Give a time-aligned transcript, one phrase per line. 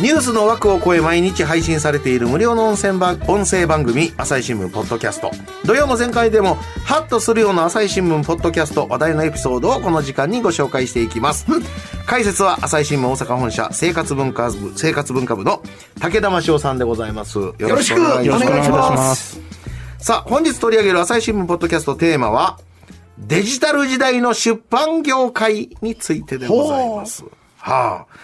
[0.00, 5.30] ニュースの枠を超え毎日配信されている無料の音声番音声番組朝日新聞ポッドキャスト。
[5.66, 6.54] 土曜の前回でも
[6.86, 11.44] ハッとするような朝日新聞ポッドキャスト話題のエピソードをこの時間にご紹介していきます。
[12.06, 15.62] 解説は朝日新聞大阪本社生活文化部生活文化部の
[16.00, 17.38] 武田真潮さんでございます。
[17.38, 19.38] よろしくお願いします。
[19.98, 22.58] さあ本日取り上げる朝日新聞ポッドキャストテーマは
[23.18, 27.22] デジタル時代の出版業界についてでございます。
[27.60, 28.20] はあ。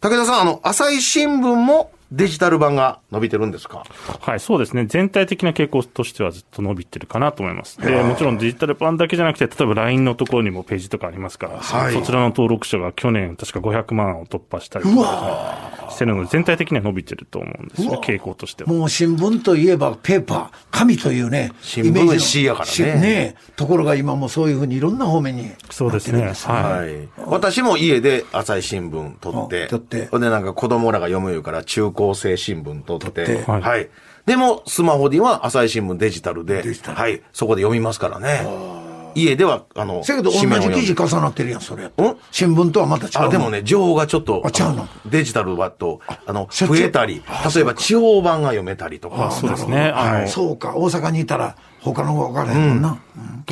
[0.00, 3.84] 武田さん、あの、朝日新聞もデジタル版が伸びてるんですか？
[4.20, 4.86] はい、そうですね。
[4.86, 7.78] 全体的な傾向としてはずっと伸びてるかなと思います。
[7.80, 18.72] で、もちろんデジタル版だけじゃなくて、例えば LINE のところにもページとかありますから、はいそちらの登録者が去年確か500万を突破したりとかしてるので、全体的には伸びてると思うんですよ、傾向としては。
[18.72, 25.50] もう新聞といえばペーパー、紙というね、新聞の C やからねしねところが今もそういうふうにいろんな方面に。
[25.70, 26.32] そうですね。
[26.44, 27.04] はい。
[27.04, 27.08] い。
[27.26, 33.60] 私も家で朝日新聞取って、あ取ってほんでなんか子供らが読む言うから中高生新聞取って、取っては。
[33.60, 33.82] はい。
[33.82, 33.88] い。
[34.24, 36.96] でも、スマホでは朝日新聞デジタルで、デジタル。
[36.96, 38.89] はい、そこで読みますからね。
[39.14, 42.16] 家では、あの、せやけど同じ記事重なってるやん、それやとん？
[42.30, 43.20] 新聞とはまた違うの。
[43.26, 44.82] あ、でもね、情報がちょっと、あ違うの？
[44.84, 47.22] あデジタルはと、あの、増えたり、
[47.54, 49.30] 例えば地方版が読めたりとか。
[49.30, 49.90] そうですね。
[49.94, 53.00] あの、そうか、大阪にいたら他の方が分からへんもんな。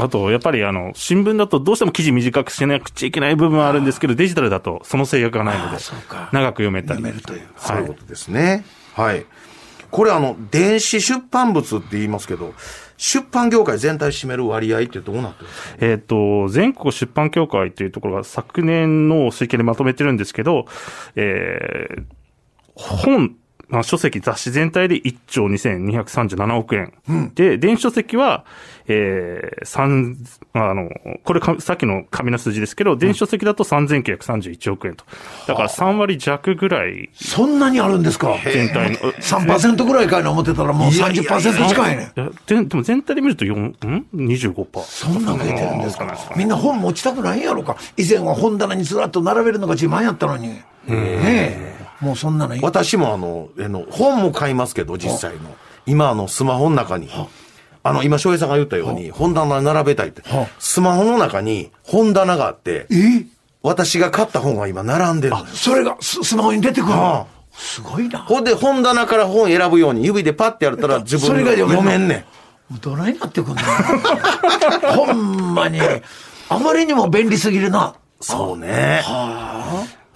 [0.00, 7.00] あと、やっぱりあの、新聞だとどうしても記事短くしなくちゃいけない部分はあるんですけど、デジタルだとその制約がないのでそうか、長く読めたり。
[7.02, 7.48] 読めるという。
[7.56, 8.64] そういうことですね。
[8.94, 9.26] はい。
[9.90, 12.54] これあの、電子出版物って言いますけど、
[12.96, 15.76] 出版業界全体占める割合ってどうなってるんですか？
[15.80, 20.66] えっ、と、全国出版協会というところが昨年の推計でまとめてるんですけど、
[21.14, 22.02] えー
[22.74, 23.34] 本、
[23.68, 26.92] まあ、書籍、雑誌全体で1兆2237億円。
[27.34, 28.44] で、電子書籍は、
[28.86, 30.16] えー、三
[30.54, 30.88] あの、
[31.24, 35.04] これか、さっきの紙の数字ですけど、電子書籍だと3931億円と。
[35.46, 38.36] だから3割弱ぐらいそんなにあるんですか？
[38.44, 38.96] 全体の。
[38.96, 42.12] 3%ぐらいかいな思ってたらもう30%近いね。
[42.46, 44.80] ででも全体で見ると4、ん ?25%。
[44.82, 47.76] そんな増えてるんですかそうなんですかみんな本持ちたくないんやろか。
[47.98, 50.48] 以前は本棚にずらっと並べるのが自慢やったのに。
[50.48, 51.77] ねえ。
[52.00, 52.62] もうそんなのいい。
[52.62, 55.54] 私もあの、あの、本も買いますけど、実際の。
[55.86, 57.08] 今あの、スマホの中に、
[57.82, 60.46] あの、今、翔平さんが言ったように、本棚並べたいっては。
[60.58, 63.26] スマホの中に本棚があって、え？
[63.62, 65.56] 私が買った本が今並んでるんです。
[65.64, 66.92] それがススマホに出てくる
[67.52, 68.20] すごいな。
[68.20, 72.24] ほんで、本棚から本選ぶように指でパッてやったら自そ分が読めんね
[72.70, 72.78] ん。
[72.80, 73.60] どないなってくんの？
[74.94, 75.80] ほんまに。
[76.50, 77.94] あまりにも便利すぎるな。
[78.20, 79.02] そうね。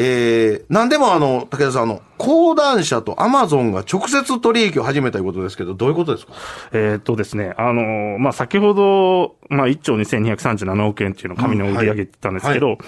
[0.05, 6.33] えー、何でもあの、武田さん、あの、講談社とアマゾンが直接取引を始めたいうことですけど、どういうことですか？
[6.71, 12.79] えーっとですね、あのーまあ、先ほど、まあ、1兆2237億円っていうのを紙の売り上げてたんですけど、うん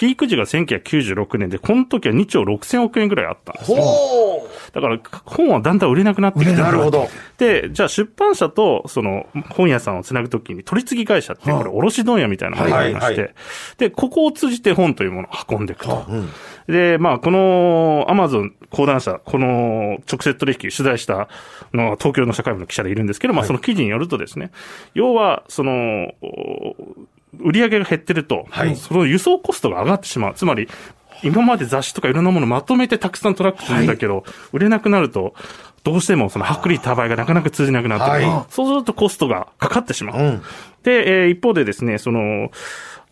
[0.00, 3.76] ピーク時が1996年で、この時は2兆6000億円ぐらいあったんですよ。
[3.82, 7.08] ほだから、本はだんだん売れなくなってきてるなるほど。
[7.36, 13.34] で、じゃあ出版社と、その、本屋さんをつなぐときに、取り次ぎ会社って、これ、卸問屋みたいなのがありまして、はいはい
[13.76, 16.06] で、ここを通じて本というものを運んでいくと。
[16.66, 21.28] で、まあ、この、アマゾン講談社、この直接取引取材した
[21.74, 24.52] のは東京の社会部の記者でいるんですけど、まあ、その記事によるとですね、
[24.94, 26.76] 要は、その、お
[27.38, 30.34] 売り上げが減ってると、はいその輸送コストが上がってしまう。
[30.34, 30.68] つまり、
[31.22, 35.34] 今まで雑誌とかいろんなものまとめてたくさんトラックするんだけど、売れなくなると、
[35.84, 40.18] どうしてもその薄利多売がなかなか通じなくなってくる、はそうするとコストがかかってしまう。
[40.18, 40.42] うん
[40.82, 42.50] で、えー一方でですね、その、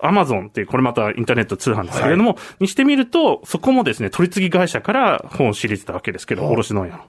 [0.01, 7.01] アマゾンっていう、これまたインターネット通販ですけれども、にしてみると、そこもですね、取り次ぎ会社から本を仕入れてたわけですけど、卸問屋の。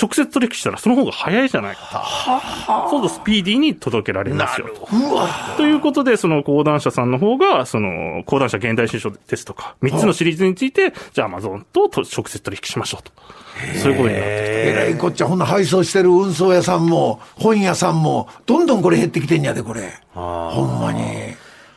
[0.00, 2.04] 直接取引したらその方が早いじゃないか
[2.66, 2.90] と。
[2.90, 4.86] そうとスピーディーに届けられますよと。
[5.56, 13.12] ということで、その講談社さんの方が、その、講談社現代新書ですとか、3つのシリーズについて、じゃあアマゾンとと直接取引しましょうと。
[13.80, 19.94] そういうことになってえらいこっちゃ、ほんな配送してる運送屋さんも、本屋さんも、どんどんこれ減ってきてんやで、これ。
[20.12, 21.00] ほんまに。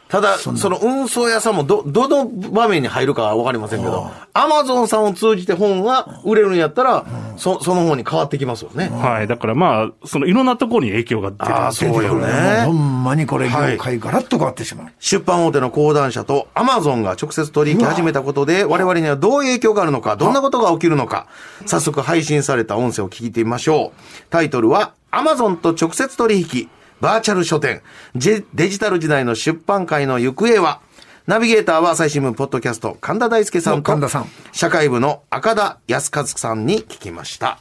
[0.10, 7.06] ただ、その運送屋さんもど、どの場面に入るかはわかりませんけど、アマゾンさんを通じて本が売れるんやったら、
[7.38, 8.90] そ、その方に変わってきますよね。
[8.90, 9.28] はい。
[9.28, 12.66] だからまあ、そのいろんなところに影響が出てああ、そうよほね。
[12.66, 14.88] んまにこれ業界ガラッと変わってしまう。
[14.98, 21.28] 出版大手の講談社とアマゾンが直接取引始めたことで、我々にはどういう影響があるのか、どんなことが起きるのか、
[21.68, 24.22] 早速配信された音声を聞いてみましょう。
[24.32, 26.70] タイトルは、アマゾンと直接取引、
[27.02, 27.82] バーチャル書店、
[28.16, 30.82] デジタル時代の出版界の行方は、
[31.28, 37.60] ナビゲーターは朝日新聞ポッドキャスト、神田大輔さんと、神田さん社会部の赤田康和さんに聞きました。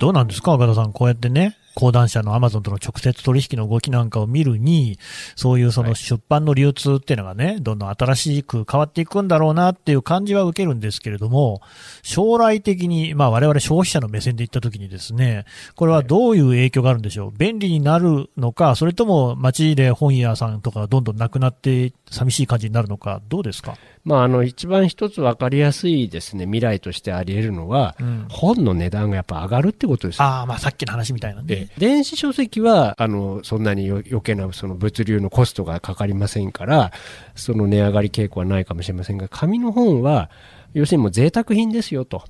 [0.00, 0.92] どうなんですか、岡田さん。
[0.92, 4.98] こうやってね、講談社のアマゾンとの直接取引の動きなんかを見るに、
[5.36, 11.62] そういうその出版の流通っていうのがね、どんどん新しく変わっていくんだろうなっていう感じは受けるんですけれども、
[12.02, 15.44] 将来的に、まあ我々消費者の目線で言ったときにですね、
[15.76, 17.32] これはどういう影響があるんでしょう？
[17.36, 23.76] 便利になるのか、それとも街で本屋さんとかがどんどんなくなって寂しい感じになるのか、どうですか？
[24.02, 28.26] まあ、あの一番一つ分かりやすいですね未来としてあり得るのは、うん。
[28.30, 30.24] 本の値段がやっぱ上がるってことですよ。
[30.24, 31.46] ああ、まあさっきの話みたいなね。
[31.46, 31.68] で。
[31.78, 36.92] 電子書籍はあのそんなによ余計なその物流のコストがかかりませんから
[37.34, 40.30] その値上がり傾向はないかもしれませんが紙の本は
[40.72, 42.24] 要するにもう贅沢品ですよと、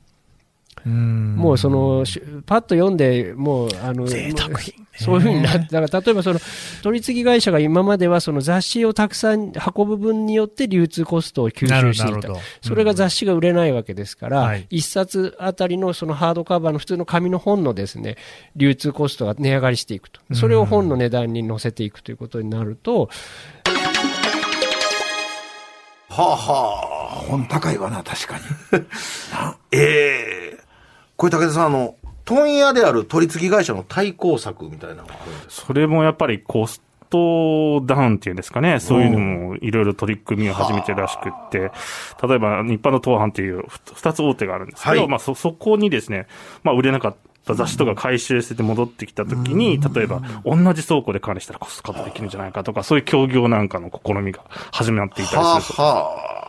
[0.85, 1.37] うん。
[1.37, 4.87] もうそのしパッと読んでもうあの贅沢品ね。
[4.99, 6.41] そういうふうになってだから例えばその
[6.83, 12.17] 取り次ぎ会社が今まではその雑誌をたくさん運ぶ分によって流通コストを吸収していた。
[12.17, 12.41] なるほど。
[12.63, 14.67] それが雑誌が売れないわけですから、はい。
[14.71, 18.17] 一冊あたりのそのハードカバーの普通の紙の本のですね
[18.57, 23.09] 流通コストが値上がりしていくと、それを本の値段に乗せていくということになると、
[26.09, 26.91] はあはあ。
[27.29, 28.43] 本高いわな、確かに。
[29.73, 30.59] ええ
[31.17, 31.97] これ武田さん、あの、
[32.31, 35.05] 問屋である取り次ぎ会社の対抗策みたいな
[35.49, 36.81] それもやっぱりコス
[37.11, 41.73] トダウンっていうんですかね、そういうのもいろいろ取り組みを始めてるらしくって、
[42.27, 45.09] 例えば日販の東販っていうふ二つ大手があるんですけど、はい。
[45.09, 46.29] まあそ、そこにですね、
[46.63, 55.83] まあ売れなかった雑誌とか回収してて戻ってきたときに、例えば同じ倉庫で管理したらコストカットできるんじゃないかとか、そういう協業なんかの試みが始まっていたりはあすると。
[55.83, 56.40] はあ。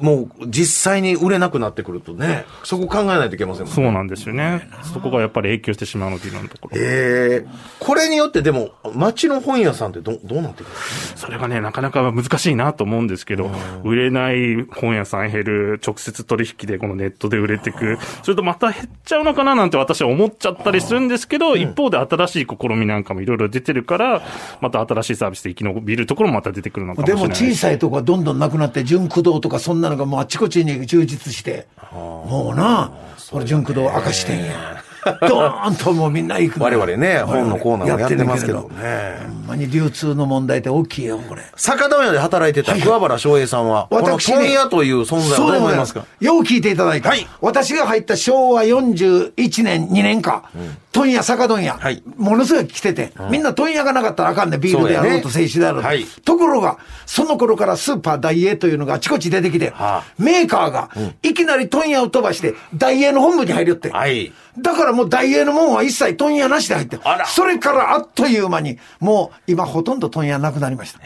[0.00, 3.74] もう実際に売れなくなってくるとね、そこ考えないといけませんもんね。
[3.74, 4.68] そうなんですよね。
[4.92, 6.76] そこがやっぱり影響してしまうので、今のところ。
[6.78, 7.46] ええ
[7.78, 11.20] これによってでも、町の本屋さんってどどうなってくるんですか？
[11.20, 13.50] それがね、なかなか難しいなと思うんですけど、
[13.84, 24.22] 売れない本屋さん減る、直接取引でこのネットで売れてく、それとまた減っちゃうのかななんて私は思っちゃったりするんですけど、一方で新しい試みなんかもいろいろ出てるから、
[24.60, 27.28] また新しいサービスで生き延びるところもまた出てくるのかもしでれない。
[27.28, 32.92] も小さいとこはどんどんなくなって、純駆動とかそんなのがもうあちこちに充実して、もうな、
[33.32, 34.80] これ純駆動明石店や。
[35.28, 38.62] ドーンともうみんな行くの我々ね本のコーナーもやってますけど。
[38.62, 41.42] ほんまに流通の問題って大きいよ、これ。
[41.56, 47.10] 酒問屋で働いてた桑原翔平さんは、この私ね問屋という存在はどう思いますかよう聞いていただいた。
[47.10, 47.26] はい。
[47.40, 50.44] 私が入った昭和41年、2年か、
[50.92, 52.02] 問屋、酒問屋、はい。
[52.16, 55.88] ものすごい来てて、みんな問屋がなかったらあかんね、ビールであろうと、製酒であろうと。
[55.88, 56.04] はい。
[56.24, 60.04] ところが、その頃からスーパーダイエーというのがあちこち出てきて、はあ。
[60.18, 60.90] メーカーが、
[61.22, 63.90] いきなり問屋を飛ばして、ダイエーの本部に入るって。
[63.90, 64.32] はい。
[64.58, 71.00] だからもうダイエーのもんは一切問屋なしで入ってるあらそれからあっという間に、もう今ほとんど問屋なくなりました。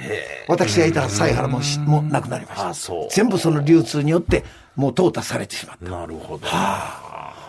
[0.49, 2.69] 私がいた犀原もしもうなくなりました。
[2.69, 4.45] あそう全部その流通によって、
[4.77, 5.91] もう淘汰されてしまった。
[5.91, 6.47] なるほど。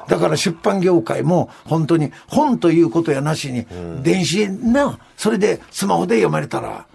[0.07, 3.65] だから出版業界も本当に本ということやなしに、
[4.01, 6.85] 電子な、それでスマホで読まれたら、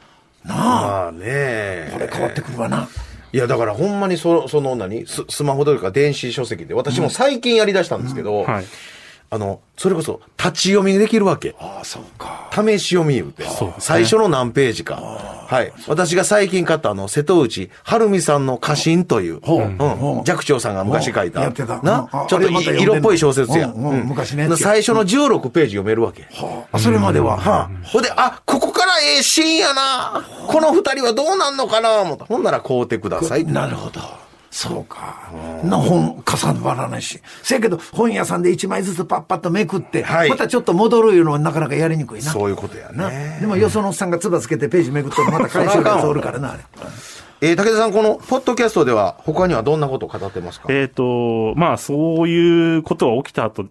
[0.44, 2.88] なあ、まあねこれ変わってくるわな。
[3.32, 5.06] いや、だからほんまにそその何？
[5.06, 8.64] ス、スマホというか電子書籍で、私も最近やり出したんですけど、はい。
[9.28, 11.54] あの、それこそ立ち読みできるわけ。
[11.58, 12.48] ああ、そうか。
[12.52, 13.44] 試し読み言うて。
[13.78, 14.96] 最初の何ページか。
[14.96, 15.72] はい。
[15.88, 21.40] 私が最近買ったあの、瀬戸内晴美さんの家臣という、ほううん寂聴さんが昔書いた。
[21.40, 23.66] やってたなちょっと色っぽい小説や。
[23.66, 26.28] うんうん昔のやつや最初の16ページ読めるわけ。
[26.72, 27.36] あそれまでは。
[27.36, 30.24] はあ、ほんで、あ、ここからええシーンやな。
[30.46, 32.24] この二人はどうなんのかな思った。
[32.24, 33.44] ほんなら買うてください。
[33.44, 34.25] なるほど。
[34.56, 35.30] そうか。
[35.64, 37.20] な本、かさばらないし。
[37.42, 42.32] せやけど、本屋さんで一枚ずつパッパッとめくって、はいまたちょっと戻るいうのはなかなかやりにくいな。
[42.32, 43.36] そういうことやなね。
[43.38, 46.62] でもよそのおっさんがつばつけてページめくってもまた返してるやつおるからな、あれ。
[47.42, 50.68] えー、武田さん、この、ポッドキャストでは、他にはどんなことを語ってますか？
[50.70, 53.66] えっ、と、まあ、そういうことが起きた後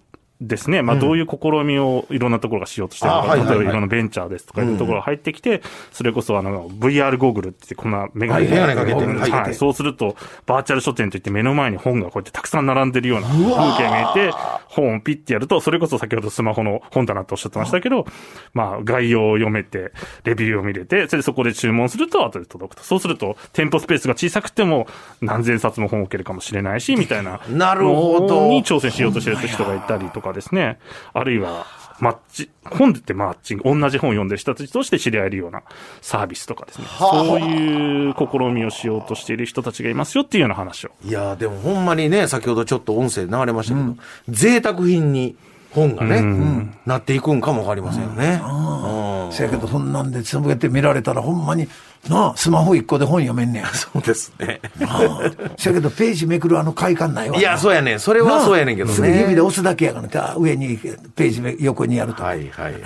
[0.48, 3.58] ですね、まあ、どういう試みをいろんなところがしようとしてるのか、あはいはいはい。
[3.58, 5.62] 例えばいろんなベンチャーですとかいうところが入ってきて、
[5.92, 9.56] それこそあの、VR ゴーグルってこんなメガネはいかけてるんですはいはい。
[9.56, 14.38] そうすると、バーチャル書店といって目の前に本がこうやってたくさん並んでるような風景が見えて、
[14.68, 18.06] 本をピッてやると、それこそ先ほどスマホの本棚とおっしゃってましたけど、
[18.54, 19.92] まあ、概要を読めて、
[20.26, 22.84] レビューを見れて、それでそこで注文すると後で届くと。
[22.84, 24.88] そうすると、店舗スペースが小さくても
[25.22, 27.42] 何千冊も本を置けるかもしれないし、みたいな。
[27.50, 28.36] なるほど。
[28.36, 30.80] のに挑戦しようとしてる人がいたりとかですね。
[31.14, 31.66] あるいは、
[32.00, 35.64] マッチ、本ってマッチング、同じ本を読んでる人たちとして知り合えるような
[36.02, 36.88] サービスとかですね。
[37.00, 40.92] そういう試みをしようとしている人たちがいますよっていうような話を。
[41.04, 43.96] いやーでもほんまにね、先ほどちょっと音声流れましたけど、
[44.28, 45.38] 贅沢品に
[45.76, 48.42] 本がね、なっていくんかもわかりませんよね。
[48.44, 51.68] うんせやけど、そんなんで続けて見られたら、ほんまに、
[52.10, 53.68] なあ、スマホ一個で本読めんねや。
[53.74, 54.62] そうですね。
[54.80, 57.40] なあせやけど、ページめくるあの快感ないわな。
[57.40, 58.00] いや、そうやねん。
[58.00, 58.96] それはそうやねんけどね。
[58.96, 62.24] すぐ指で押すだけやからか、上にページめ横にやると。
[62.24, 62.82] はいはいはい。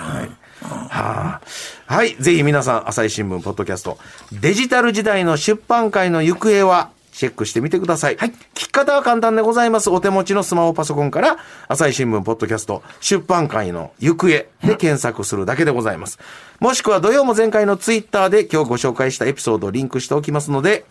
[0.61, 1.41] はあ、
[1.85, 2.15] はい。
[2.19, 3.97] ぜひ皆さん、朝日新聞、ポッドキャスト、
[4.31, 8.15] デジタル時代の出版界の行方は、チェックしてみてください。
[8.15, 8.29] はい。
[8.29, 9.89] 聞き方は簡単でございます。
[9.89, 14.47] お手持ちのスマホパソコンから、朝日新聞、ポッドキャスト、出版界の行方で
[14.77, 16.17] 検索するだけでございます。
[16.61, 20.85] もしくは土曜も前回のツイッターで今日ご紹介したエピソードをリンクしておきますので、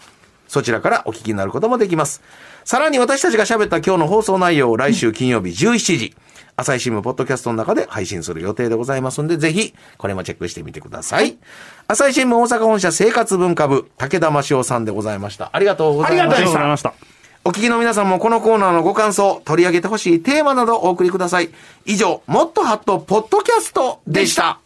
[0.49, 2.21] そちらからお聞きになることもできます。
[2.63, 6.15] さらに私たちが喋った今日の放送内容を来週金曜日17時、
[6.61, 11.39] 朝日新聞ポッドキャストの中で配信する予定でございますので、ぜひ、これもチェックしてみてください。
[11.87, 15.51] 朝日新聞大阪本社生活文化部、武田真雄さんでございました。
[15.53, 16.49] ありがとうございまありがとうした。
[16.49, 16.95] ございました。
[17.45, 21.51] お聞きの皆さんもこのコーナーのご感想、取り上げてほしいテーマなどお送りください。
[21.85, 24.59] 以上、もっとハットポッドキャストでした。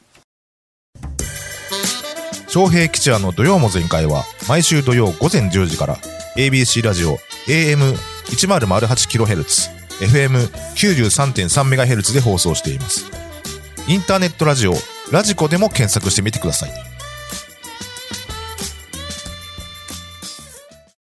[2.46, 5.98] 昌平吉也の土曜も全開は毎週土曜午前10時から
[6.36, 7.18] ABC ラジオ
[7.48, 13.06] AM1008kHz FM93.3MHz で放送しています。
[13.88, 14.74] インターネットラジオ
[15.10, 16.91] ラジコでも検索してみてください。